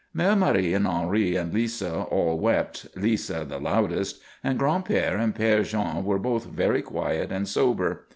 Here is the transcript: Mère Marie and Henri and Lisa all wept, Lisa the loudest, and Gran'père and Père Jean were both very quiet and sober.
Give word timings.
Mère 0.17 0.35
Marie 0.35 0.73
and 0.73 0.87
Henri 0.87 1.35
and 1.35 1.53
Lisa 1.53 2.01
all 2.09 2.39
wept, 2.39 2.87
Lisa 2.95 3.45
the 3.47 3.59
loudest, 3.59 4.19
and 4.43 4.59
Gran'père 4.59 5.19
and 5.19 5.35
Père 5.35 5.63
Jean 5.63 6.03
were 6.03 6.17
both 6.17 6.45
very 6.47 6.81
quiet 6.81 7.31
and 7.31 7.47
sober. 7.47 8.07